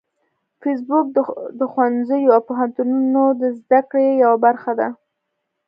فېسبوک 0.61 1.05
د 1.59 1.61
ښوونځیو 1.71 2.33
او 2.35 2.41
پوهنتونونو 2.49 3.23
د 3.41 3.43
زده 3.59 3.79
کړې 3.89 4.09
یوه 4.23 4.37
برخه 4.45 4.71
ده 4.79 4.87